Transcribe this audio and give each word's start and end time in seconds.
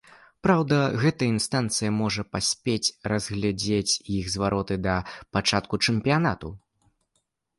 Праўда, 0.45 0.77
гэтая 1.01 1.25
інстанцыя 1.33 1.91
можа 1.97 2.21
не 2.23 2.29
паспець 2.35 2.93
разгледзець 3.13 3.93
іх 4.15 4.23
зварот 4.35 4.69
да 4.87 4.95
пачатку 5.37 5.75
чэмпіянату. 5.89 6.49